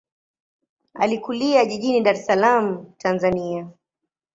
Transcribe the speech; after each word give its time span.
Alikulia 0.93 1.65
jijini 1.65 2.01
Dar 2.03 2.15
es 2.17 2.25
Salaam, 2.25 2.67
Tanzania. 2.97 3.67